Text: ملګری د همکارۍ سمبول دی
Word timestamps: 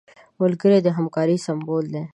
ملګری 0.41 0.79
د 0.83 0.87
همکارۍ 0.97 1.37
سمبول 1.47 1.85
دی 1.93 2.03